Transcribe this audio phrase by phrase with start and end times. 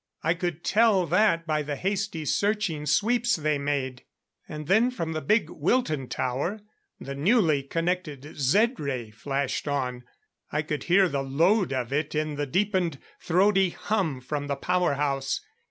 [0.23, 4.03] I could tell that by the hasty searching sweeps they made.
[4.49, 6.59] And then from the big Wilton tower,
[6.99, 10.03] the newly connected Zed ray flashed on,
[10.51, 14.95] I could hear the load of it in the deepened, throaty hum from the power
[14.95, 15.39] house.